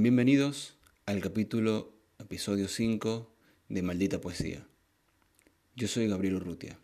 [0.00, 3.34] Bienvenidos al capítulo, episodio 5
[3.68, 4.64] de Maldita Poesía.
[5.74, 6.78] Yo soy Gabriel Urrutia.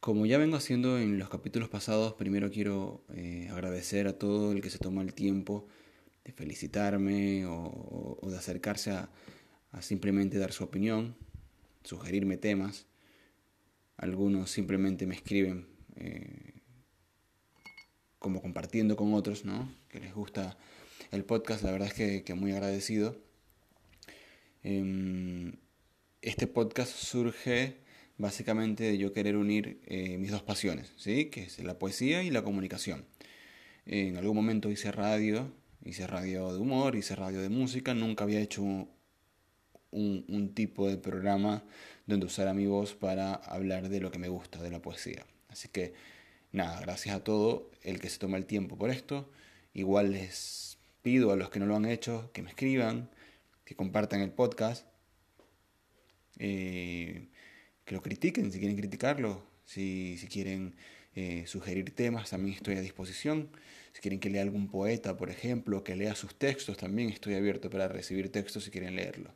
[0.00, 4.60] Como ya vengo haciendo en los capítulos pasados, primero quiero eh, agradecer a todo el
[4.60, 5.68] que se toma el tiempo
[6.24, 9.08] de felicitarme o, de acercarse a,
[9.82, 11.14] simplemente dar su opinión,
[11.84, 12.88] sugerirme temas.
[13.96, 16.53] Algunos simplemente me escriben eh,
[18.24, 19.70] como compartiendo con otros, ¿no?
[19.90, 20.56] Que les gusta
[21.10, 23.20] el podcast, la verdad es que, muy agradecido.
[24.62, 25.56] Em,
[26.22, 27.76] este podcast surge
[28.16, 31.26] básicamente de yo querer unir eh, mis dos pasiones, ¿sí?
[31.26, 33.04] Que es la poesía y la comunicación.
[33.84, 35.52] En algún momento hice radio,
[35.84, 38.88] hice radio de humor, hice radio de música, nunca había hecho un,
[39.90, 41.62] un tipo de programa
[42.06, 45.26] donde usara mi voz para hablar de lo que me gusta, de la poesía.
[45.50, 45.92] Así que
[46.54, 49.28] nada, gracias a todo el que se toma el tiempo por esto.
[49.74, 53.10] Igual les pido a los que no lo han hecho que me escriban,
[53.64, 54.86] que compartan el podcast,
[56.38, 57.28] eh,
[57.84, 60.76] que lo critiquen si quieren criticarlo, si, si quieren
[61.16, 63.50] eh, sugerir temas, también estoy a disposición.
[63.92, 67.70] Si quieren que lea algún poeta, por ejemplo, que lea sus textos, también estoy abierto
[67.70, 69.32] para recibir textos si quieren leerlo.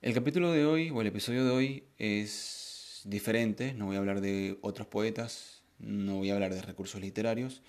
[0.00, 2.67] El capítulo de hoy, o el episodio de hoy, es
[3.04, 7.62] no voy a hablar de otros poetas, no voy a hablar de recursos literarios.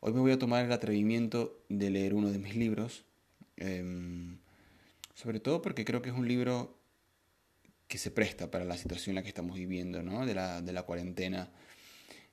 [0.00, 3.04] Hoy me voy a tomar el atrevimiento de leer uno de mis libros,
[3.56, 4.38] em,
[5.14, 6.78] sobre todo porque creo que es un libro
[7.88, 10.26] que se presta para la situación en la que estamos viviendo, ¿no?
[10.26, 11.50] de, la, de la cuarentena.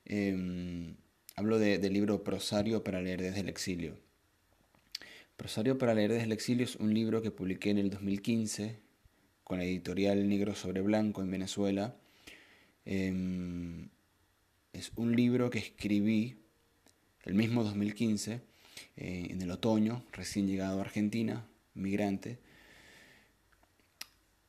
[0.06, 0.96] Em,
[1.36, 3.98] hablo del libro Prosario para leer desde el exilio.
[5.38, 8.80] Prosario para leer desde el exilio es un libro que publiqué en el 2015
[9.44, 11.96] con la editorial Negro sobre Blanco en Venezuela
[12.86, 13.90] Em,
[14.74, 16.38] es un libro que escribí
[17.24, 18.42] el mismo 2015,
[18.98, 22.40] eh, en el otoño, recién llegado a Argentina, migrante.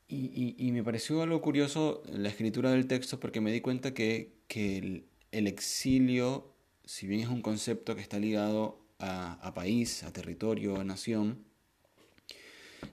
[0.08, 5.06] Y, me pareció algo curioso la escritura del texto porque me di cuenta que, el,
[5.46, 6.52] exilio,
[6.84, 11.44] si bien es un concepto que está ligado a país, a territorio, a nación,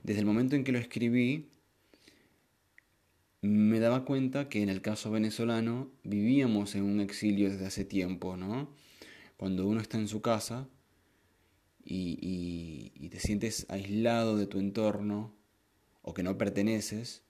[0.04, 1.50] desde el momento en que lo escribí,
[3.42, 8.36] me daba cuenta que en el caso venezolano vivíamos en un exilio desde hace tiempo,
[8.36, 8.74] ¿no?
[9.38, 10.68] Cuando uno está en su casa
[11.84, 15.36] y, te sientes aislado de tu entorno
[16.04, 17.24] o que no perteneces,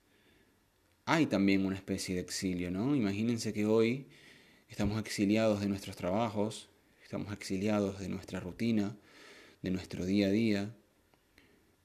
[1.05, 2.95] hay también una especie de exilio, ¿no?
[2.95, 4.07] Imagínense que hoy
[4.67, 6.69] estamos exiliados de nuestros trabajos,
[7.01, 8.97] estamos exiliados de nuestra rutina,
[9.61, 10.75] de nuestro día a día,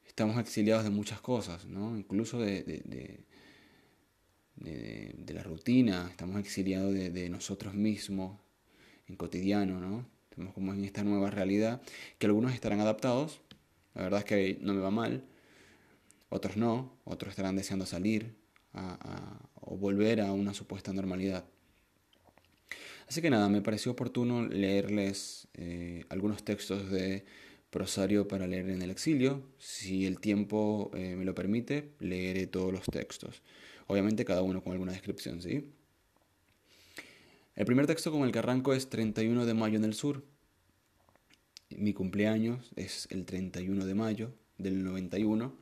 [0.05, 1.97] estamos exiliados de muchas cosas, ¿no?
[1.97, 3.23] Incluso de,
[4.57, 8.39] la rutina, estamos exiliados de, nosotros mismos
[9.07, 10.05] en cotidiano, ¿no?
[10.29, 11.81] Estamos como en esta nueva realidad
[12.17, 13.41] que algunos estarán adaptados,
[13.93, 15.23] la verdad es que no me va mal,
[16.29, 18.35] otros no, otros estarán deseando salir
[19.61, 21.45] o volver a una supuesta normalidad.
[23.07, 27.23] Así que nada, me pareció oportuno leerles eh, algunos textos de
[27.69, 29.43] Prosario para leer en el exilio.
[29.59, 33.41] Si el tiempo eh, me lo permite, leeré todos los textos.
[33.87, 35.71] Obviamente cada uno con alguna descripción, ¿sí?
[37.55, 40.23] El primer texto con el que arranco es 31 de mayo en el sur.
[41.69, 45.55] Mi cumpleaños es el 31 de mayo del 91.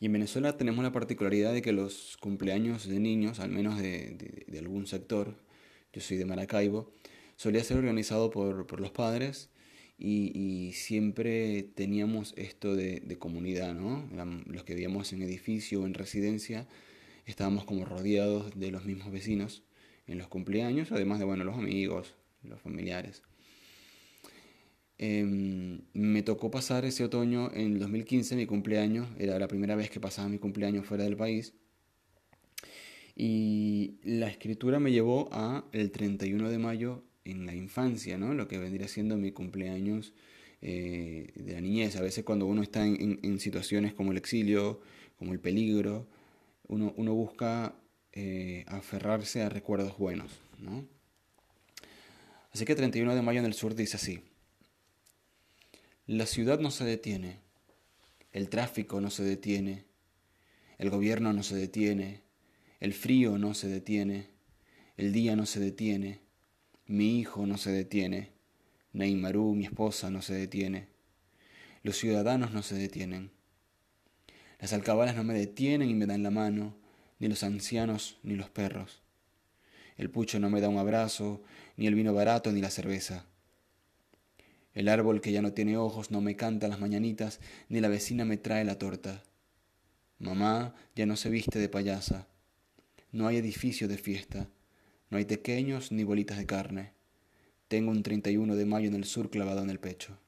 [0.00, 4.46] Y en Venezuela tenemos la particularidad de que los cumpleaños de niños, al menos de,
[4.58, 5.36] algún sector,
[5.92, 6.90] yo soy de Maracaibo,
[7.36, 9.50] solía ser organizado por, por los padres
[9.98, 14.08] y, siempre teníamos esto de, comunidad, ¿no?
[14.46, 16.66] Los que vivíamos en edificio o en residencia
[17.26, 19.62] estábamos como rodeados de los mismos vecinos
[20.06, 23.22] en los cumpleaños, además de, bueno, los amigos, los familiares.
[24.98, 29.90] Em, me tocó pasar ese otoño en el 2015, mi cumpleaños, era la primera vez
[29.90, 31.54] que pasaba mi cumpleaños fuera del país.
[33.16, 38.34] Y la escritura me llevó a el 31 de mayo en la infancia, ¿no?
[38.34, 40.12] Lo que vendría siendo mi cumpleaños
[40.60, 41.96] eh, de la niñez.
[41.96, 44.80] A veces cuando uno está en, situaciones como el exilio,
[45.18, 46.06] como el peligro,
[46.68, 47.74] uno, busca
[48.12, 50.86] eh, aferrarse a recuerdos buenos, ¿no?
[52.52, 54.20] Así que 31 de mayo en el sur dice así.
[56.06, 57.40] La ciudad no se detiene,
[58.32, 59.84] el tráfico no se detiene,
[60.78, 62.22] el gobierno no se detiene,
[62.80, 64.28] el frío no se detiene,
[64.96, 66.23] el día no se detiene,
[66.86, 68.32] mi hijo no se detiene,
[68.92, 70.88] Neymarú, mi esposa, no se detiene.
[71.82, 73.30] Los ciudadanos no se detienen.
[74.60, 76.76] Las alcabalas no me detienen y me dan la mano,
[77.18, 79.02] ni los ancianos ni los perros.
[79.96, 81.42] El pucho no me da un abrazo,
[81.76, 83.26] ni el vino barato ni la cerveza.
[84.74, 88.24] El árbol que ya no tiene ojos no me canta las mañanitas, ni la vecina
[88.24, 89.22] me trae la torta.
[90.18, 92.28] Mamá ya no se viste de payasa.
[93.12, 94.48] No hay edificio de fiesta.
[95.10, 96.92] No hay pequeños ni bolitas de carne.
[97.68, 100.18] Tengo un 31 de mayo en el sur clavado en el pecho.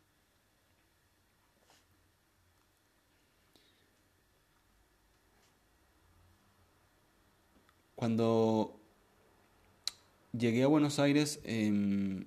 [7.97, 8.79] Cuando
[10.33, 12.27] llegué a Buenos Aires, em,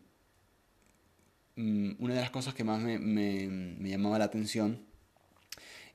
[1.56, 4.80] mm, una de las cosas que más me, llamaba la atención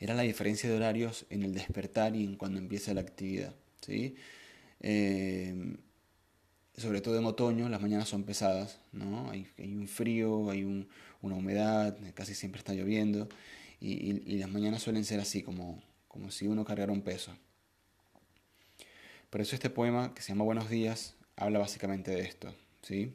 [0.00, 3.54] era la diferencia de horarios en el despertar y en cuando empieza la actividad.
[3.80, 4.16] ¿sí?
[4.80, 5.76] Em,
[6.76, 9.30] sobre todo en otoño, las mañanas son pesadas, ¿no?
[9.30, 13.28] Hay, un frío, hay una humedad, casi siempre está lloviendo,
[13.80, 17.32] y, las mañanas suelen ser así, como, como si uno cargara un peso.
[19.30, 23.14] Por eso este poema, que se llama Buenos días, habla básicamente de esto, ¿sí?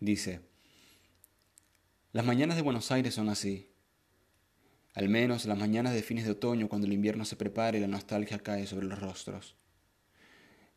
[0.00, 0.40] Dice,
[2.12, 3.68] las mañanas de Buenos Aires son así,
[4.94, 7.86] al menos las mañanas de fines de otoño cuando el invierno se prepara y la
[7.86, 9.56] nostalgia cae sobre los rostros.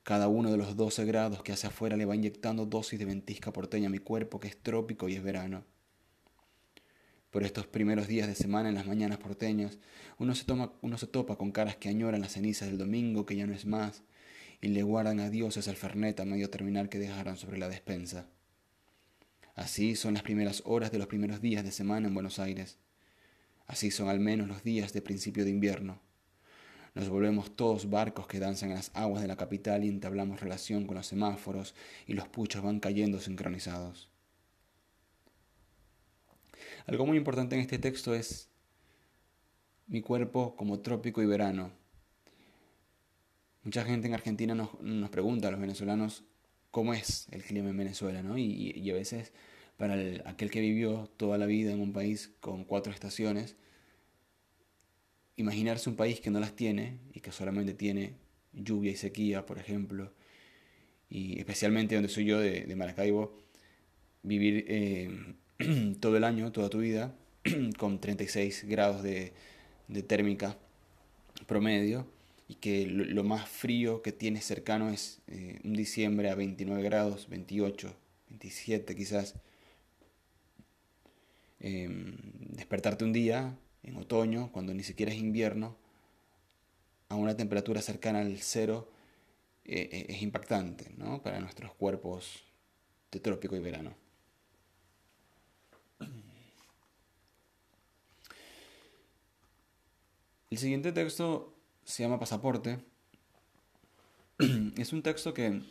[0.03, 3.53] Cada uno de los 12 grados que hace afuera le va inyectando dosis de ventisca
[3.53, 5.63] porteña a mi cuerpo que es trópico y es verano.
[7.31, 9.79] Por estos primeros días de semana en las mañanas porteñas,
[10.19, 13.37] uno se, toma, uno se topa con caras que añoran las cenizas del domingo que
[13.37, 14.03] ya no es más,
[14.61, 18.27] y le guardan a dioses al fernet a medio terminal que dejaron sobre la despensa.
[19.55, 22.77] Así son las primeras horas de los primeros días de semana en Buenos Aires.
[23.67, 26.01] Así son al menos los días de principio de invierno.
[26.95, 30.85] Nos volvemos todos barcos que danzan en las aguas de la capital y entablamos relación
[30.85, 31.73] con los semáforos
[32.05, 34.09] y los puchos van cayendo sincronizados.
[36.85, 38.49] Algo muy importante en este texto es
[39.87, 41.71] mi cuerpo como trópico y verano.
[43.63, 46.23] Mucha gente en Argentina nos, pregunta a los venezolanos
[46.69, 48.37] cómo es el clima en Venezuela, ¿no?
[48.37, 49.31] Y, a veces
[49.77, 49.95] para
[50.29, 53.55] aquel que vivió toda la vida en un país con cuatro estaciones,
[55.35, 58.13] imaginarse un país que no las tiene y que solamente tiene
[58.53, 60.11] lluvia y sequía, por ejemplo,
[61.09, 63.39] y especialmente donde soy yo de, Maracaibo,
[64.21, 65.35] vivir eh,
[65.99, 67.15] todo el año, toda tu vida,
[67.77, 69.33] con 36 grados de,
[70.07, 70.57] térmica
[71.45, 72.07] promedio
[72.47, 77.29] y que lo, más frío que tienes cercano es eh, un diciembre a 29 grados,
[77.29, 77.95] 28,
[78.29, 79.35] 27 quizás.
[81.59, 82.17] Em,
[82.55, 85.75] despertarte un día en otoño, cuando ni siquiera es invierno,
[87.09, 88.89] a una temperatura cercana al cero,
[89.65, 91.21] eh, eh, es impactante ¿no?
[91.21, 92.43] para nuestros cuerpos
[93.11, 93.93] de trópico y verano.
[100.49, 101.53] El siguiente texto
[101.83, 102.79] se llama Pasaporte.
[104.77, 105.61] Es un texto que,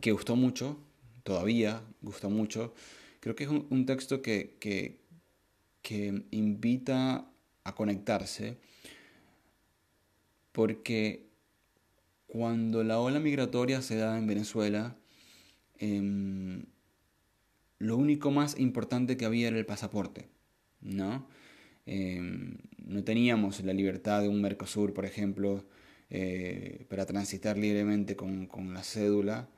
[0.00, 0.78] que gustó mucho,
[1.24, 2.74] todavía gustó mucho.
[3.20, 5.00] Creo que es un, texto que,
[5.84, 7.30] que, invita
[7.62, 8.56] a conectarse
[10.50, 11.26] porque
[12.26, 14.96] cuando la ola migratoria se da en Venezuela,
[15.78, 16.64] em,
[17.78, 20.28] lo único más importante que había era el pasaporte,
[20.80, 21.28] ¿no?
[21.86, 25.64] Em, no teníamos la libertad de un Mercosur, por ejemplo,
[26.10, 29.48] eh, para transitar libremente con, la cédula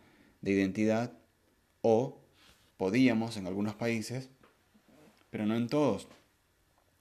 [0.40, 1.12] de identidad,
[1.82, 2.20] o
[2.76, 4.30] podíamos en algunos países,
[5.30, 6.08] pero no en todos.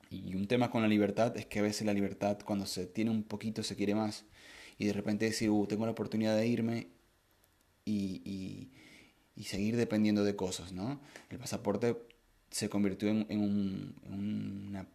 [0.10, 3.12] Y un tema con la libertad es que a veces la libertad, cuando se tiene
[3.12, 4.26] un poquito, se quiere más.
[4.78, 6.88] Y de repente decir, uh, tengo la oportunidad de irme
[7.86, 8.70] y,
[9.36, 11.00] y, seguir dependiendo de cosas, ¿no?
[11.30, 11.96] El pasaporte
[12.50, 14.88] se convirtió en, un, en una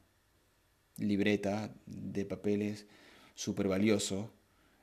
[0.97, 2.87] libreta de papeles
[3.35, 4.33] súper valioso.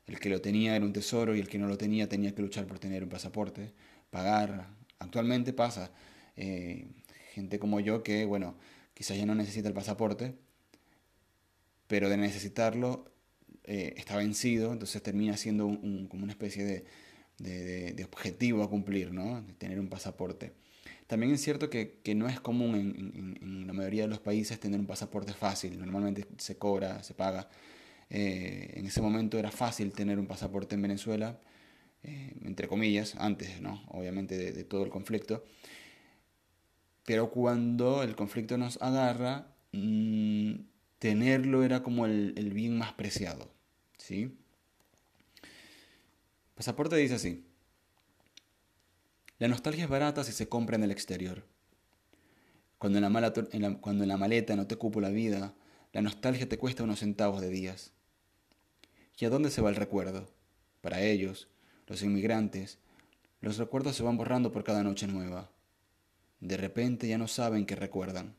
[0.08, 2.42] El que lo tenía era un tesoro y el que no lo tenía tenía que
[2.42, 3.74] luchar por tener un pasaporte,
[4.10, 4.70] pagar.
[5.00, 5.92] Actualmente pasa.
[6.36, 6.88] Eh,
[7.38, 8.56] gente como yo que, bueno,
[8.94, 10.34] quizás ya no necesita el pasaporte,
[11.88, 13.06] pero de necesitarlo
[13.64, 15.68] eh, está vencido, entonces termina siendo
[16.10, 16.86] como una especie de,
[17.38, 19.42] de, objetivo a cumplir, ¿no?
[19.42, 20.54] De tener un pasaporte.
[21.06, 22.76] También es cierto que, no es común
[23.42, 25.78] en, la mayoría de los países tener un pasaporte fácil.
[25.78, 27.50] Normalmente se cobra, se paga.
[28.10, 31.40] Eh, en ese momento era fácil tener un pasaporte en Venezuela,
[32.04, 33.84] eh, entre comillas, antes, ¿no?
[33.90, 35.44] Obviamente de, todo el conflicto.
[37.08, 40.56] Pero cuando el conflicto nos agarra, mm,
[41.00, 43.50] tenerlo era como el, bien más preciado.
[43.98, 44.38] ¿sí?
[46.54, 47.46] Pasaporte dice así.
[49.40, 51.46] La nostalgia es barata si se compra en el exterior.
[52.78, 53.04] Cuando en
[53.62, 55.56] la, cuando en la maleta no te cupo la vida,
[55.94, 57.94] la nostalgia te cuesta unos centavos de días.
[59.18, 60.30] ¿Y a dónde se va el recuerdo?
[60.82, 61.48] Para ellos,
[61.88, 62.80] los inmigrantes,
[63.40, 65.50] los recuerdos se van borrando por cada noche nueva.
[66.40, 68.36] De repente ya no saben qué recuerdan.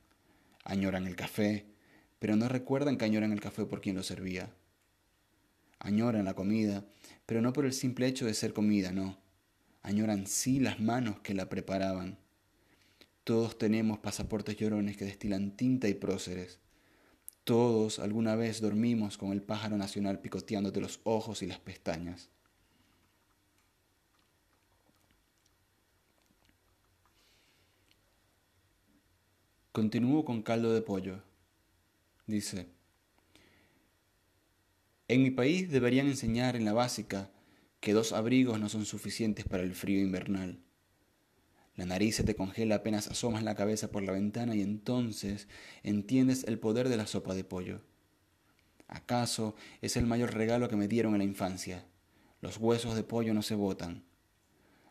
[0.65, 1.67] Añoran el café,
[2.19, 4.51] pero no recuerdan que añoran el café por quien lo servía.
[5.79, 6.85] Añoran la comida,
[7.27, 9.19] pero no por el simple hecho de ser comida, no.
[9.83, 12.19] Añoran sí las manos que la preparaban.
[13.25, 16.61] Todos tenemos pasaportes llorones que destilan tinta y próceres.
[17.45, 22.31] Todos alguna vez dormimos con el pájaro nacional picoteándote los ojos y las pestañas.
[29.79, 31.23] Continúo con caldo de pollo.
[32.27, 32.67] Dice,
[35.07, 37.31] en mi país deberían enseñar en la básica
[37.79, 40.59] que dos abrigos no son suficientes para el frío invernal.
[41.77, 45.47] La nariz se te congela apenas asomas la cabeza por la ventana y entonces
[45.85, 47.81] entiendes el poder de la sopa de pollo.
[48.89, 51.87] ¿Acaso es el mayor regalo que me dieron en la infancia?
[52.41, 54.08] Los huesos de pollo no se botan.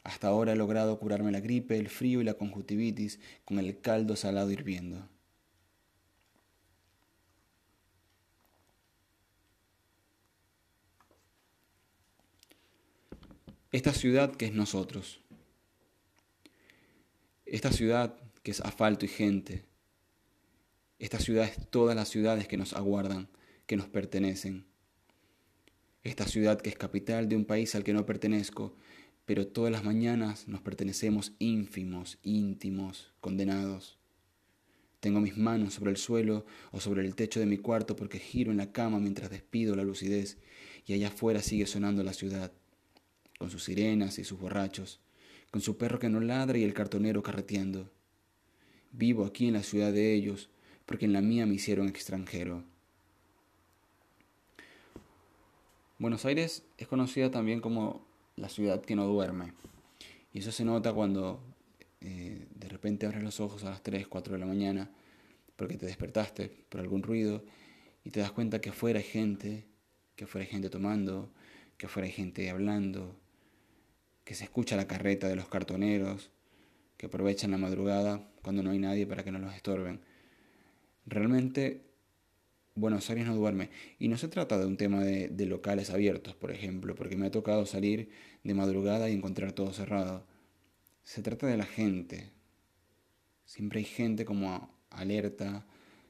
[0.07, 4.15] Hasta ahora he logrado curarme la gripe, el frío y la conjuntivitis con el caldo
[4.15, 5.05] salado hirviendo.
[13.73, 15.19] Esta ciudad que es nosotros.
[17.45, 19.65] Esta ciudad que es asfalto y gente.
[20.99, 23.27] Esta ciudad es todas las ciudades que nos aguardan,
[23.65, 24.67] que nos pertenecen.
[26.03, 28.73] Esta ciudad que es capital de un país al que no pertenezco,
[29.27, 33.97] pero todas las mañanas nos pertenecemos ínfimos, íntimos, condenados.
[35.01, 38.51] Tengo mis manos sobre el suelo o sobre el techo de mi cuarto porque giro
[38.51, 40.37] en la cama mientras despido la lucidez
[40.85, 42.53] y allá afuera sigue sonando la ciudad,
[43.37, 45.01] con sus sirenas y sus borrachos,
[45.51, 47.91] con su perro que no ladra y el cartonero carreteando.
[48.93, 50.49] Vivo aquí en la ciudad de ellos
[50.85, 52.63] porque en la mía me hicieron extranjero.
[55.99, 58.06] Buenos Aires es conocida también como
[58.37, 59.53] la ciudad que no duerme.
[60.31, 61.41] Y eso se nota cuando
[61.99, 64.89] eh, de repente abres los ojos a las 3, 4 de la mañana
[65.55, 67.43] porque te despertaste por algún ruido
[68.03, 69.65] y te das cuenta que afuera hay gente,
[70.15, 71.29] que afuera hay gente tomando,
[71.77, 73.15] que afuera hay gente hablando,
[74.23, 76.29] que se escucha la carreta de los cartoneros,
[76.95, 79.99] que aprovechan la madrugada cuando no hay nadie para que no los estorben.
[81.05, 81.81] Realmente
[82.77, 83.71] Buenos Aires no duerme.
[83.97, 87.31] Y no se trata de un tema de, locales abiertos, por ejemplo, porque me ha
[87.31, 88.11] tocado salir
[88.43, 90.27] de madrugada y encontrar todo cerrado.
[91.03, 92.29] Se trata de la gente.
[93.45, 95.65] Siempre hay gente como alerta,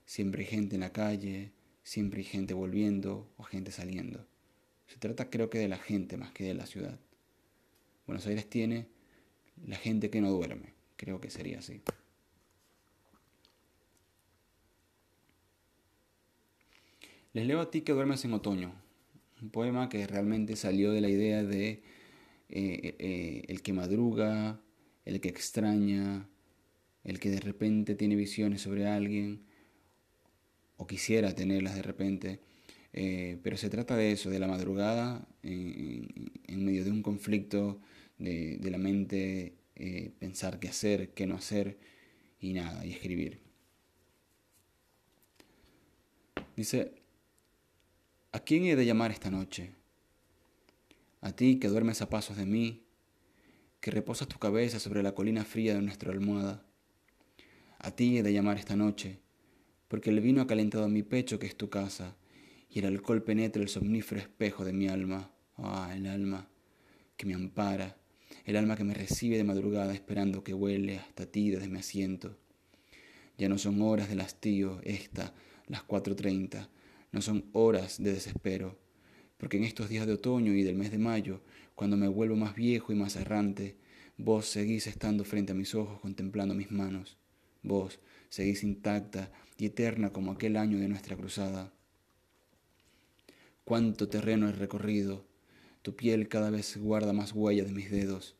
[0.06, 4.28] siempre hay gente en la calle, siempre hay gente volviendo o gente saliendo.
[4.88, 7.00] Se trata creo que de la gente más que de la ciudad.
[8.06, 8.88] Buenos Aires tiene
[9.66, 11.82] la gente que no duerme, creo que sería así.
[17.34, 18.74] Les leo a ti que duermes en otoño,
[19.42, 21.82] un poema que realmente salió de la idea de eh,
[22.50, 24.60] eh, eh, el que madruga,
[25.06, 26.28] el que extraña,
[27.04, 29.44] el que de repente tiene visiones sobre alguien,
[30.78, 32.40] o quisiera tenerlas de repente,
[33.44, 37.80] pero se trata de eso, de la madrugada en, medio de un conflicto
[38.18, 39.54] de, de la mente,
[40.20, 41.78] pensar qué hacer, qué no hacer
[42.40, 43.40] y nada, y escribir.
[46.56, 46.92] Dice,
[48.38, 49.72] ¿A quién he de llamar esta noche?
[51.22, 52.84] A ti que duermes a pasos de mí,
[53.82, 56.64] que reposas tu cabeza sobre la colina fría de nuestra almohada.
[57.80, 59.18] A ti he de llamar esta noche,
[59.88, 62.16] porque el vino ha calentado mi pecho que es tu casa,
[62.70, 65.32] y el alcohol penetra el somnífero espejo de mi alma.
[65.56, 66.48] Ah, el alma
[67.18, 67.98] que me ampara,
[68.46, 72.38] el alma que me recibe de madrugada esperando que huele hasta ti desde mi asiento.
[73.40, 75.34] Ya no son horas de hastío, esta,
[75.66, 76.70] las cuatro treinta,
[77.18, 78.78] no son horas de desespero,
[79.40, 81.42] porque en estos días de otoño y del mes de mayo,
[81.74, 83.76] cuando me vuelvo más viejo y más errante,
[84.18, 87.18] vos seguís estando frente a mis ojos contemplando mis manos,
[87.64, 91.74] vos seguís intacta y eterna como aquel año de nuestra cruzada.
[93.64, 95.26] Cuánto terreno he recorrido,
[95.82, 98.36] tu piel cada vez guarda más huellas de mis dedos,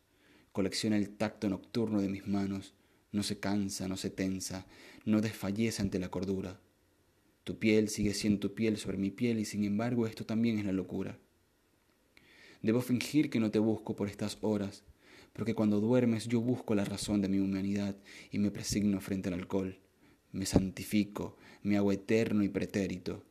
[0.52, 2.76] colecciona el tacto nocturno de mis manos,
[3.12, 4.68] no se cansa, no se tensa,
[5.04, 6.60] no desfallece ante la cordura.
[7.48, 10.66] Tu piel sigue siendo tu piel sobre mi piel y sin embargo esto también es
[10.66, 11.18] la locura.
[12.62, 14.84] Debo fingir que no te busco por estas horas,
[15.32, 17.96] porque cuando duermes yo busco la razón de mi humanidad
[18.32, 19.80] y me presigno frente al alcohol.
[20.34, 23.24] Me santifico, me hago eterno y pretérito.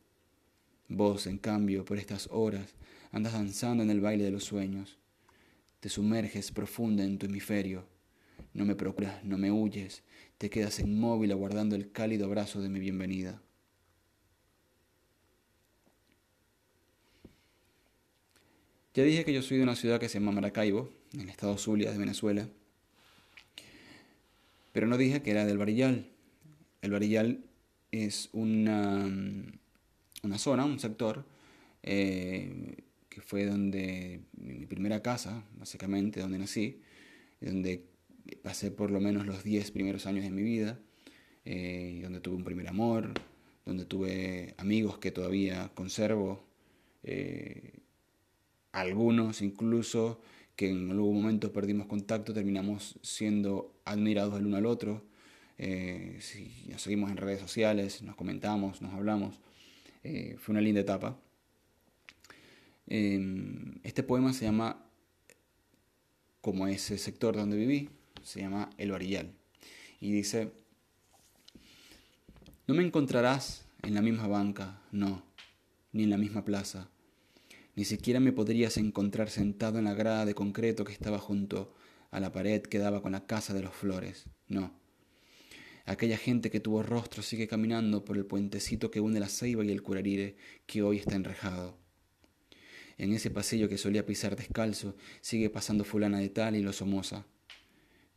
[0.87, 2.73] Vos, en cambio, por estas horas
[3.11, 4.97] andas danzando en el baile de los sueños.
[5.79, 7.87] Te sumerges profunda en tu hemisferio.
[8.55, 10.01] No me procuras, no me huyes,
[10.39, 13.43] te quedas inmóvil aguardando el cálido abrazo de mi bienvenida.
[18.97, 21.55] Ya dije que yo soy de una ciudad que se llama Maracaibo, en el estado
[21.59, 22.49] Zulia de Venezuela.
[24.71, 26.07] Pero no dije que era del Barillal.
[26.81, 27.43] El Barillal
[27.91, 29.07] es una,
[30.23, 31.25] una zona, un sector,
[31.83, 32.75] eh,
[33.07, 36.81] que fue donde mi primera casa, básicamente, donde nací,
[37.39, 37.85] donde
[38.41, 40.79] pasé por lo menos los 10 primeros años de mi vida,
[41.45, 43.13] eh, donde tuve un primer amor,
[43.63, 46.43] donde tuve amigos que todavía conservo,
[47.03, 47.73] eh,
[48.79, 50.21] algunos incluso
[50.55, 55.05] que en algún momento perdimos contacto, terminamos siendo admirados el uno al otro,
[55.57, 56.19] eh,
[56.67, 59.39] nos seguimos en redes sociales, nos comentamos, nos hablamos,
[60.37, 61.19] fue una linda etapa.
[62.87, 64.81] Em, este poema se llama,
[66.41, 67.89] como ese sector donde viví,
[68.23, 69.33] se llama El Varillal.
[69.99, 70.51] Y dice,
[72.67, 75.23] no me encontrarás en la misma banca, no,
[75.91, 76.89] ni en la misma plaza.
[77.77, 81.75] Ni siquiera me podrías encontrar sentado en la grada de concreto que estaba junto
[82.09, 84.73] a la pared que daba con la casa de los flores, no.
[85.85, 89.69] Aquella gente que tuvo rostro sigue caminando por el puentecito que une la ceiba y
[89.69, 91.77] el curarire que hoy está enrejado.
[92.97, 97.27] En ese pasillo que solía pisar descalzo sigue pasando fulana de tal y lo somoza.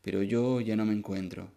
[0.00, 1.52] Pero yo ya no me encuentro,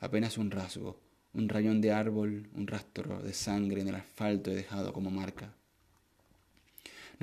[0.00, 1.00] apenas un rasgo,
[1.32, 5.54] un rayón de árbol, un rastro de sangre en el asfalto he dejado como marca.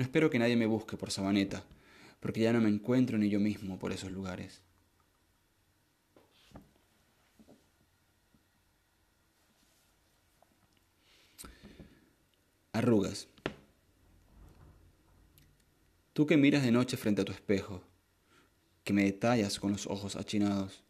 [0.02, 1.62] No espero que nadie me busque por Sabaneta,
[2.18, 4.60] porque ya no me encuentro ni yo mismo por esos lugares.
[12.72, 13.28] Arrugas.
[16.12, 17.84] Tú que miras de noche frente a tu espejo,
[18.82, 20.82] que me detallas con los ojos achinados,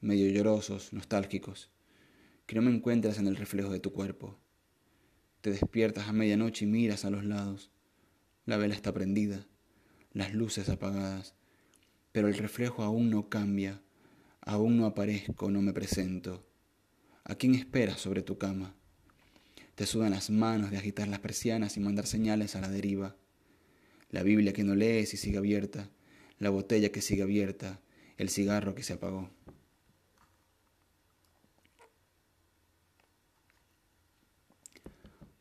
[0.00, 1.70] medio llorosos, nostálgicos,
[2.44, 4.36] que no me encuentras en el reflejo de tu cuerpo.
[5.42, 7.70] Te despiertas a medianoche y miras a los lados.
[8.48, 9.46] La vela está prendida,
[10.14, 11.34] las luces apagadas,
[12.12, 13.82] pero el reflejo aún no cambia,
[14.40, 16.48] aún no aparezco, no me presento.
[17.24, 18.74] ¿A quién esperas sobre tu cama?
[19.74, 23.16] Te sudan las manos de agitar las persianas y mandar señales a la deriva.
[24.08, 25.90] La Biblia que no lees y sigue abierta,
[26.38, 27.82] la botella que sigue abierta,
[28.16, 29.28] el cigarro que se apagó.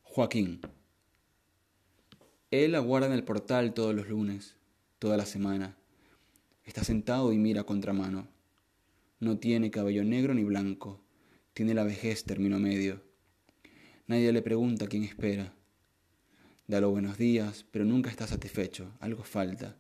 [0.04, 0.60] Joaquín.
[2.50, 4.56] Él aguarda en el portal todos los lunes,
[5.00, 5.76] toda la semana.
[6.64, 8.30] Está sentado y mira contramano.
[9.20, 11.04] No tiene cabello negro ni blanco.
[11.54, 13.04] Tiene la vejez término medio.
[14.06, 15.56] Nadie le pregunta quién espera.
[16.68, 18.94] Da los buenos días, pero nunca está satisfecho.
[19.02, 19.76] Algo falta.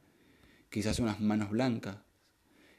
[0.69, 1.99] Quizás unas manos blancas.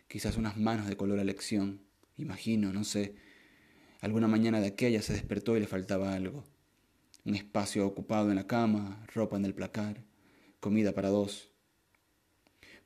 [0.07, 1.81] Quizás unas manos de color a elección.
[2.18, 3.14] Imagino, no sé.
[4.03, 6.44] Alguna mañana de aquella se despertó y le faltaba algo
[7.29, 10.03] un espacio ocupado en la cama, ropa en el placar,
[10.61, 11.51] comida para dos.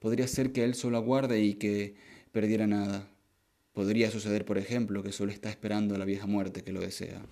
[0.00, 1.94] Podría ser que él solo aguarde y que
[2.32, 3.08] perdiera nada.
[3.72, 7.22] Podría suceder, por ejemplo, que solo está esperando a la vieja muerte que lo desea.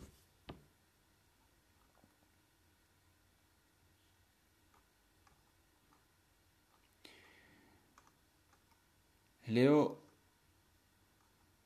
[9.49, 10.01] Leo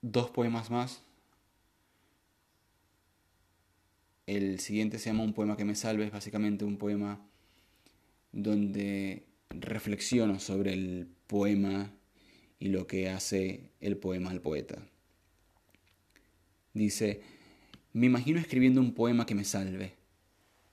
[0.00, 1.02] dos poemas más
[4.26, 7.20] El siguiente se llama Un poema que me salve, es básicamente un poema
[8.32, 11.92] donde reflexiono sobre el poema
[12.58, 14.86] y lo que hace el poema al poeta.
[16.72, 17.20] Dice,
[17.92, 19.94] me imagino escribiendo un poema que me salve,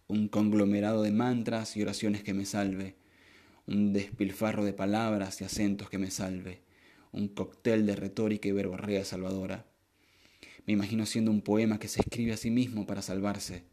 [0.07, 2.95] un conglomerado de mantras y oraciones que me salve,
[3.67, 6.61] un despilfarro de palabras y acentos que me salve,
[7.11, 9.70] un cóctel de retórica y verborrea salvadora
[10.65, 13.63] me imagino siendo un poema que se escribe a sí mismo para salvarse,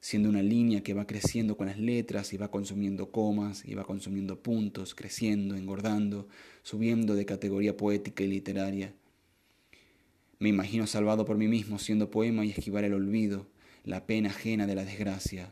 [0.00, 3.84] siendo una línea que va creciendo con las letras y va consumiendo comas y va
[3.84, 6.28] consumiendo puntos, creciendo, engordando,
[6.62, 8.94] subiendo de categoría poética y literaria.
[10.38, 13.46] Me imagino salvado por mí mismo siendo poema y esquivar el olvido,
[13.84, 15.48] la pena ajena de la desgracia.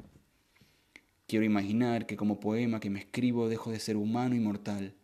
[1.28, 4.94] Quiero imaginar que como poema que me escribo dejo de ser humano y mortal,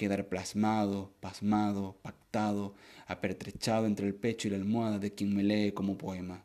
[0.00, 2.74] quedar plasmado, pasmado, pactado,
[3.06, 6.42] apertrechado entre el pecho y la almohada de quien me lee como poema.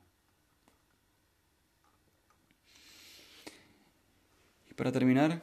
[4.70, 5.42] Y para terminar,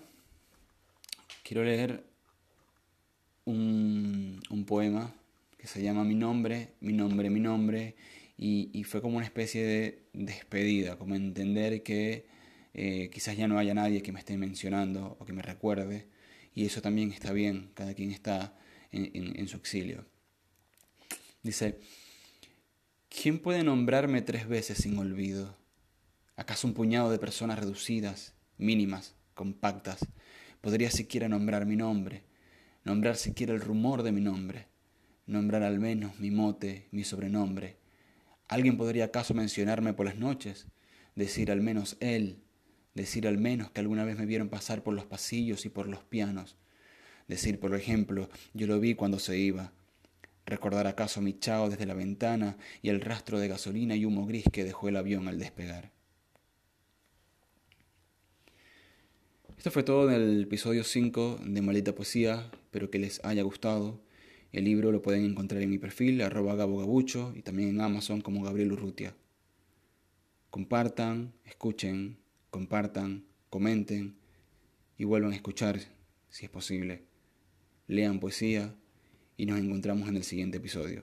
[1.43, 2.05] quiero leer
[3.47, 5.15] un, poema
[5.57, 7.97] que se llama Mi nombre, mi nombre, mi nombre,
[8.37, 12.27] y, fue como una especie de despedida, como entender que
[12.75, 16.12] eh, quizás ya no haya nadie que me esté mencionando o que me recuerde,
[16.55, 18.57] y eso también está bien, cada quien está
[18.91, 20.07] en su exilio.
[21.43, 21.81] Dice,
[23.09, 25.57] ¿quién puede nombrarme tres veces sin olvido?
[26.37, 30.07] ¿Acaso un puñado de personas reducidas, mínimas, compactas,
[30.61, 32.25] podría siquiera nombrar mi nombre,
[32.85, 34.69] nombrar siquiera el rumor de mi nombre,
[35.27, 37.83] nombrar al menos mi mote, mi sobrenombre,
[38.53, 40.67] ¿Alguien podría acaso mencionarme por las noches?
[41.15, 42.42] Decir al menos él,
[42.95, 46.05] decir al menos que alguna vez me vieron pasar por los pasillos y por los
[46.05, 46.57] pianos.
[47.29, 49.73] Decir, por ejemplo, yo lo vi cuando se iba.
[50.45, 54.45] Recordar acaso mi chao desde la ventana y el rastro de gasolina y humo gris
[54.53, 55.93] que dejó el avión al despegar.
[59.57, 62.51] Esto fue todo en el episodio 5 de Maldita Poesía.
[62.53, 64.01] Espero que les haya gustado.
[64.51, 68.43] El libro lo pueden encontrar en mi perfil, arroba gabogabucho, y también en Amazon como
[68.43, 69.15] Gabriel Urrutia.
[70.51, 72.19] Compartan, escuchen,
[72.53, 74.19] compartan, comenten
[74.99, 75.81] y vuelvan a escuchar
[76.29, 77.03] si es posible.
[77.87, 78.77] Lean poesía
[79.39, 81.03] y nos encontramos en el siguiente episodio.